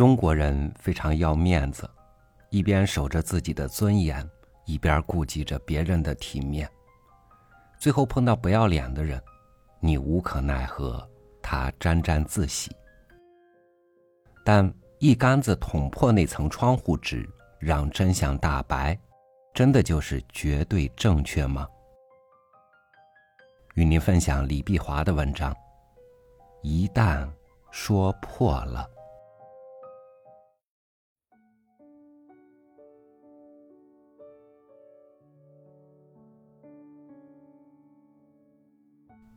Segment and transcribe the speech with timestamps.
[0.00, 1.86] 中国人非常要面子，
[2.48, 4.26] 一边守着自己的尊严，
[4.64, 6.66] 一边顾及着别人的体面。
[7.78, 9.22] 最后碰到不要脸的人，
[9.78, 11.06] 你无可奈何，
[11.42, 12.74] 他沾沾自喜。
[14.42, 17.28] 但一竿子捅破那层窗户纸，
[17.58, 18.98] 让真相大白，
[19.52, 21.68] 真的就是绝对正确吗？
[23.74, 25.54] 与您分享李碧华的文章。
[26.62, 27.28] 一旦
[27.70, 28.88] 说破了，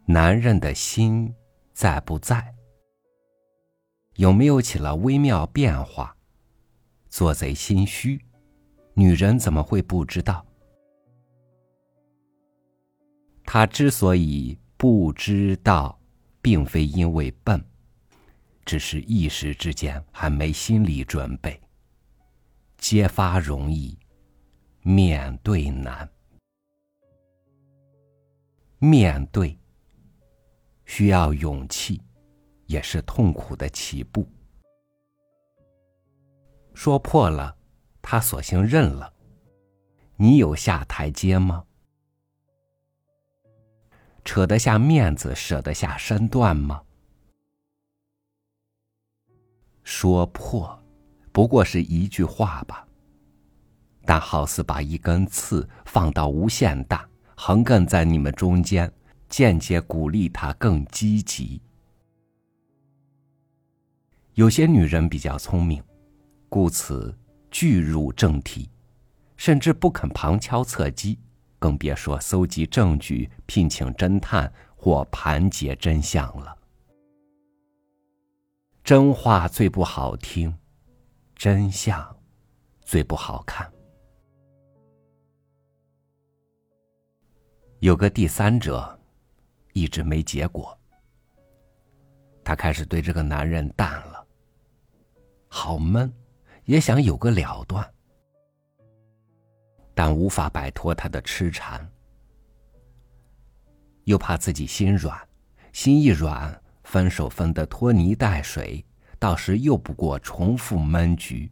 [0.06, 1.34] 男人的心
[1.74, 2.54] 在不在？
[4.16, 6.16] 有没有起了微妙变化？
[7.10, 8.20] 做贼心虚，
[8.94, 10.46] 女人怎么会不知道？
[13.44, 16.00] 他之所以不知道。
[16.46, 17.64] 并非因为笨，
[18.66, 21.58] 只是一时之间还没心理准备。
[22.78, 23.98] 揭发容易，
[24.82, 26.10] 面对难。
[28.78, 29.58] 面对
[30.86, 32.02] 需要勇气，
[32.66, 34.28] 也是痛苦的起步。
[36.74, 37.56] 说破了，
[38.02, 39.14] 他索性认了。
[40.16, 41.64] 你有下台阶吗？
[44.26, 46.82] 扯得下面子，舍得下身段吗？
[49.84, 50.82] 说破，
[51.32, 52.88] 不过是一句话吧。
[54.06, 58.92] 但好似把一根刺放到无限大，横亘在你们中间，
[59.34, 61.60] 间接鼓励他更积极。
[64.36, 65.84] 有些女人比较聪明，
[66.50, 67.18] 故此
[67.50, 68.70] 拒入正题，
[69.36, 71.18] 甚至不肯旁敲侧击。
[71.58, 76.56] 更别说搜集证据、聘请侦探或盘结真相了。
[78.84, 80.56] 真话最不好听，
[81.36, 82.16] 真相
[82.84, 83.68] 最不好看。
[87.80, 89.00] 有个第三者，
[89.74, 90.78] 一直没结果。
[92.44, 94.26] 他开始对这个男人淡了，
[95.48, 96.12] 好闷，
[96.66, 97.88] 也想有个了断。
[99.94, 101.88] 但无法摆脱他的痴缠，
[104.06, 105.18] 又怕自己心软，
[105.72, 108.84] 心一软，分手分得拖泥带水，
[109.20, 111.50] 到时又不过重复闷局。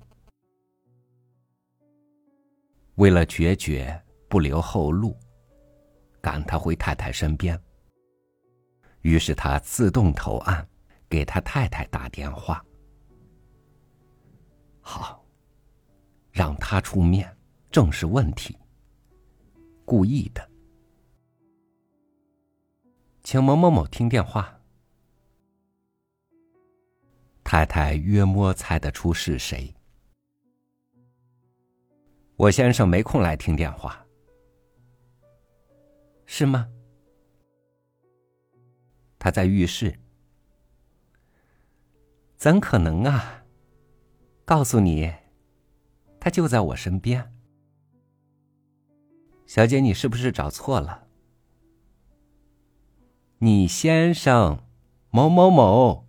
[2.96, 5.16] 为了决绝，不留后路，
[6.20, 7.58] 赶他回太太身边。
[9.01, 10.67] 于是他自动投案，
[11.09, 12.63] 给他太太打电话。
[14.79, 15.25] 好，
[16.31, 17.35] 让他出面。
[17.72, 18.57] 正是问题。
[19.85, 20.51] 故意的，
[23.23, 24.59] 请某某某听电话。
[27.44, 29.73] 太太约摸猜得出是谁。
[32.35, 34.06] 我先生没空来听电话，
[36.25, 36.68] 是吗？
[39.22, 40.00] 他在浴室。
[42.38, 43.46] 怎可能啊！
[44.46, 45.14] 告诉你，
[46.20, 47.31] 他就在我身边。
[49.46, 51.08] 小姐，你是不是找错了？
[53.38, 54.64] 你先生
[55.12, 56.08] 某某某，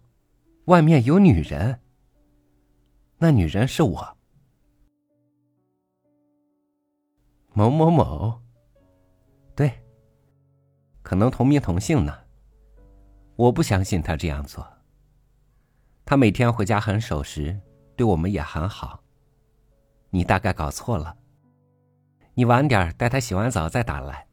[0.65, 1.81] 外面有女人。
[3.19, 4.17] 那女人是我。
[7.53, 8.41] 某某某，
[9.55, 9.85] 对，
[11.03, 12.22] 可能同名同姓呢。
[13.43, 14.65] 我不相信他这样做。
[16.05, 17.59] 他每天回家很守时，
[17.97, 19.03] 对我们也很好。
[20.11, 21.17] 你大概搞错了。
[22.35, 24.29] 你晚点带他洗完澡再打来。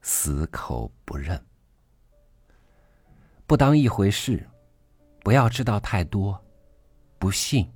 [0.00, 1.38] 死口不认，
[3.46, 4.48] 不当一回事，
[5.22, 6.42] 不要知道太多，
[7.18, 7.70] 不信。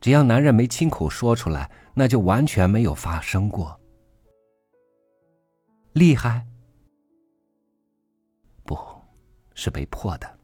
[0.00, 3.81] 只要男人没亲口说出来，那就完全没有发生过。
[5.92, 6.46] 厉害？
[8.64, 8.78] 不
[9.54, 10.38] 是被迫的。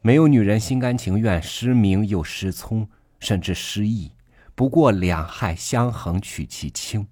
[0.00, 2.88] 没有女人心甘情愿失明又失聪，
[3.18, 4.12] 甚至失忆。
[4.54, 7.06] 不过两害相衡取其轻，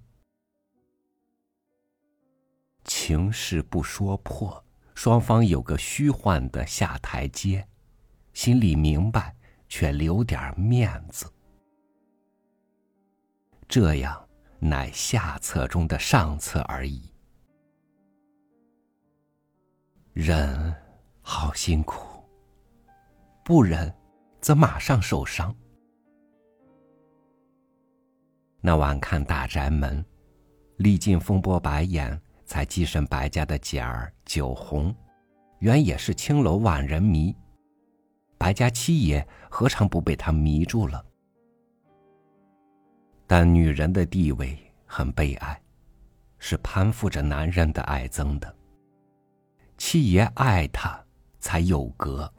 [2.83, 4.65] 情事不说破，
[4.95, 7.65] 双方有个虚幻的下台阶，
[8.33, 9.33] 心里明白，
[9.69, 11.25] 却留点面子，
[13.67, 14.26] 这样
[14.59, 17.11] 乃下策中的上策而已。
[20.13, 20.75] 忍
[21.21, 22.23] 好辛苦。
[23.45, 23.93] 不忍，
[24.41, 25.55] 则马上受伤。
[28.59, 30.03] 那晚看大宅门，
[30.77, 34.93] 历尽风波白眼，才跻身白家的姐儿九红，
[35.59, 37.33] 原也是青楼万人迷，
[38.37, 41.05] 白家七爷何尝不被他迷住了？
[43.27, 45.61] 但女人的地位很悲哀，
[46.39, 48.55] 是攀附着男人的爱憎的。
[49.77, 50.97] 七爷爱她，
[51.39, 52.33] 才有格。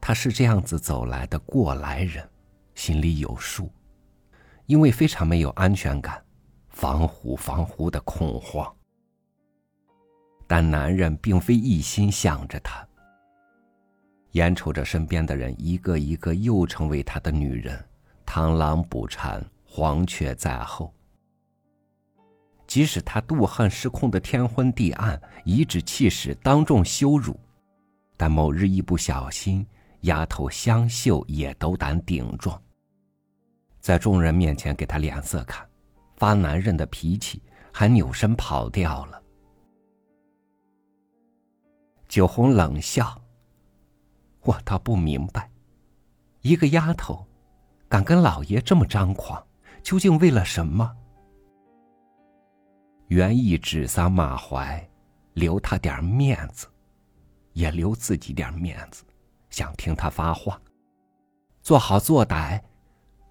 [0.00, 2.28] 他是这样子走来的过来人，
[2.74, 3.70] 心里有数，
[4.66, 6.22] 因为非常没有安全感，
[6.68, 8.70] 防虎防乎的恐慌。
[10.46, 12.86] 但男人并非一心想着他，
[14.32, 17.82] 眼瞅着身边的人一个一个又成为他的女人，
[18.26, 20.92] 螳螂捕蝉，黄雀在后。
[22.66, 27.38] 即使他妒恨失控的天昏地暗，颐指气使，当众羞辱，
[28.16, 29.66] 但某日一不小心。
[30.00, 32.62] 丫头香秀也斗胆顶撞，
[33.80, 35.66] 在众人面前给他脸色看，
[36.18, 37.42] 发男人的脾气，
[37.72, 39.22] 还扭身跑掉了。
[42.06, 43.18] 酒红冷笑
[44.44, 45.50] ：“我倒不明白，
[46.42, 47.26] 一个丫头，
[47.94, 49.40] 敢跟老爷这么张狂，
[49.80, 50.96] 究竟为了什么？”
[53.06, 54.84] 原意指桑骂槐，
[55.34, 56.66] 留他点面子，
[57.52, 59.04] 也留自己点面子。
[59.48, 60.60] 想听他发话，
[61.62, 62.60] 做好做歹，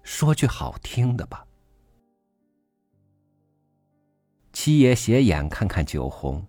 [0.02, 1.46] 说句好听的吧。
[4.54, 6.42] 七爷斜眼看看酒红，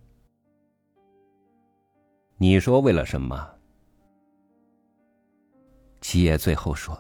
[2.38, 3.46] 你说为了什么？
[6.00, 6.98] 七爷最后说：“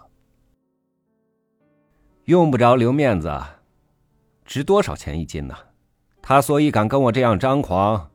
[2.25, 3.31] 用不着留面子，
[4.45, 5.55] 值多少钱一斤呢？
[6.21, 8.09] 他所以敢跟我这样张狂，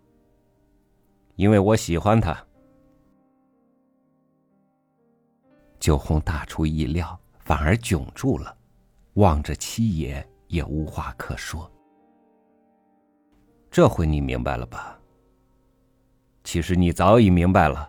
[1.36, 2.36] 因为我喜欢他。”
[5.78, 8.54] 九红大出意料，反而窘住了，
[9.14, 11.70] 望着七爷也无话可说。
[13.70, 14.98] 这回你明白了吧？
[16.42, 17.88] 其实你早已明白了。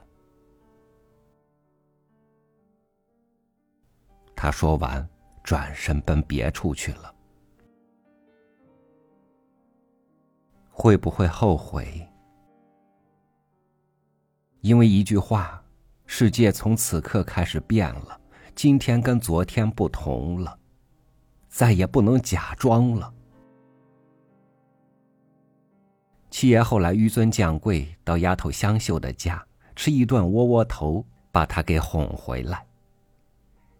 [4.35, 5.07] 他说完，
[5.43, 7.13] 转身奔别处去了。
[10.69, 12.07] 会不会后悔？
[14.61, 15.57] 因为一句话。
[16.13, 18.19] 世界从此刻开始变了，
[18.53, 20.59] 今天跟昨天不同了，
[21.47, 23.13] 再也不能假装了。
[26.29, 29.41] 七爷后来纡尊降贵到丫头香秀的家
[29.73, 32.67] 吃一顿窝窝头，把她给哄回来。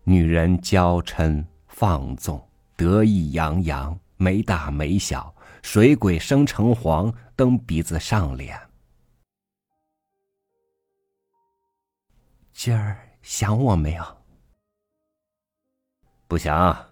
[0.06, 1.46] 女人娇嗔
[1.82, 2.40] 放纵，
[2.76, 5.34] 得意洋洋，没大没小，
[5.64, 8.56] 水鬼生城隍，蹬鼻子上脸。
[12.54, 14.18] 今儿想我没有？
[16.28, 16.88] 不想，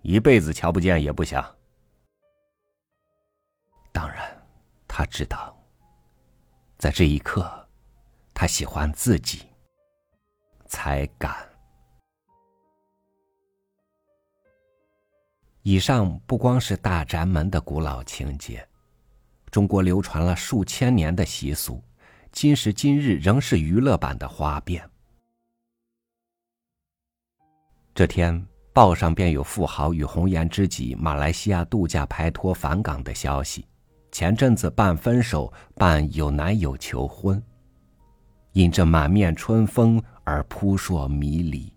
[0.00, 1.44] 一辈子瞧不见也不想。
[3.92, 4.42] 当然，
[4.88, 5.54] 他知道，
[6.78, 7.68] 在这一刻，
[8.32, 9.46] 他喜欢自己，
[10.66, 11.53] 才敢。
[15.66, 18.62] 以上不光是大宅门的古老情节，
[19.50, 21.82] 中国流传了数千年的习俗，
[22.30, 24.86] 今时今日仍是娱乐版的花边。
[27.94, 33.66] 这天，报上便有富豪与红颜知己马来西亚度假拍拖返港的消息。
[34.12, 37.42] 前阵子办分手，办有男友求婚，
[38.52, 41.73] 因这满面春风而扑朔迷离。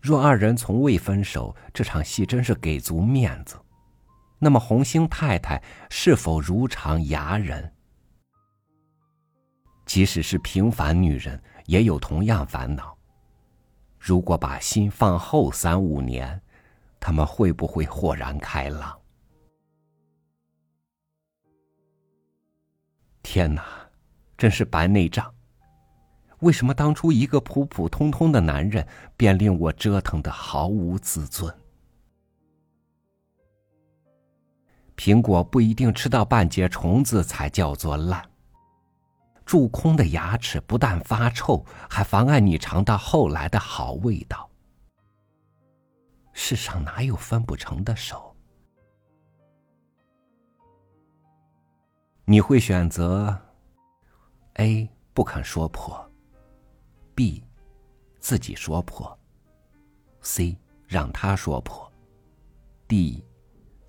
[0.00, 3.60] 若二人从未分手，这场戏真是给足面子。
[4.38, 7.70] 那么红星太太是否如常哑忍？
[9.84, 12.96] 即使是平凡女人，也有同样烦恼。
[13.98, 16.40] 如果把心放后三五年，
[16.98, 18.98] 他们会不会豁然开朗？
[23.22, 23.62] 天哪，
[24.38, 25.30] 真是白内障！
[26.40, 31.54] 为什么当初一个普普通通的男人，便令我折腾的毫无自尊？
[34.96, 38.22] 苹果不一定吃到半截虫子才叫做烂。
[39.44, 44.48] 蛀空的牙齿不但发臭，还妨碍你尝到后来的好味道。
[46.32, 48.34] 世上哪有分不成的手？
[52.24, 53.36] 你会选择
[54.54, 56.09] A 不肯说破
[57.14, 57.42] ，B
[58.18, 59.18] 自己说破
[60.20, 61.90] ，C 让他说破
[62.86, 63.24] ，D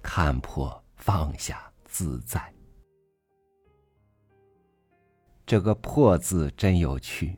[0.02, 2.54] 看破放下自在。
[5.46, 7.38] 这个“破”字真有趣，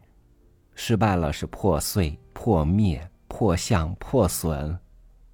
[0.76, 4.78] 失败了是破碎、破灭、破相、破损、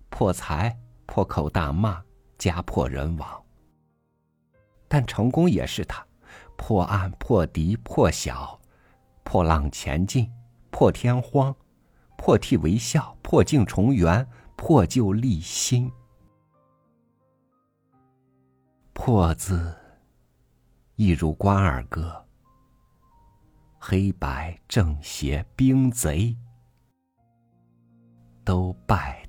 [0.10, 2.01] 破财、破口大骂、
[2.38, 3.44] 家破人亡；
[4.88, 6.08] 但成功也是他，
[6.56, 8.58] 破案、破敌、破晓，
[9.24, 10.32] 破浪前进，
[10.79, 11.53] 破天荒，
[12.15, 15.91] 破涕为笑，破镜重圆，破旧立新。
[18.93, 19.75] 破字，
[20.95, 22.25] 一如关二哥。
[23.77, 26.33] 黑白正邪兵贼，
[28.45, 29.27] 都败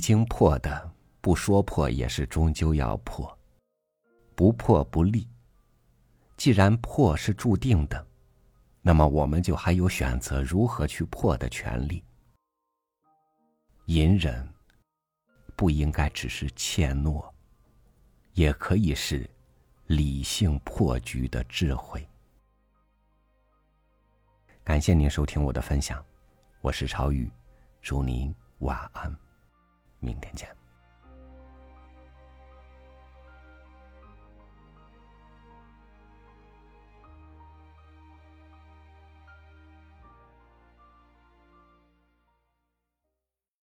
[0.00, 0.90] 经破的，
[1.20, 3.38] 不说破也是终究要破。
[4.34, 5.28] 不破不立。
[6.36, 8.06] 既然破是注定的，
[8.80, 12.02] 那么我们就还有选择如何去破的权利。
[13.86, 14.48] 隐忍
[15.54, 17.30] 不应该只是怯懦，
[18.32, 19.28] 也可以是
[19.86, 22.08] 理性破局的智慧。
[24.64, 26.02] 感谢您收听我的分享，
[26.62, 27.30] 我是超宇，
[27.82, 29.14] 祝您晚安，
[30.00, 30.48] 明天见。